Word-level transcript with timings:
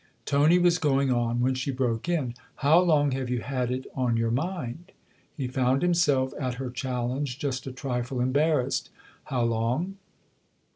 Tony 0.25 0.57
was 0.57 0.79
going 0.79 1.11
on 1.11 1.41
when 1.41 1.53
she 1.53 1.69
broke 1.69 2.09
in:" 2.09 2.33
How 2.65 2.79
long 2.79 3.11
have 3.11 3.29
you 3.29 3.41
had 3.41 3.69
it 3.69 3.85
on 3.93 4.17
your 4.17 4.31
mind?" 4.31 4.93
He 5.37 5.47
found 5.47 5.83
himself, 5.83 6.33
at 6.39 6.55
her 6.55 6.71
challenge, 6.71 7.37
just 7.37 7.67
a 7.67 7.71
trifle 7.71 8.19
embarrassed." 8.19 8.89
How 9.25 9.43
long 9.43 9.97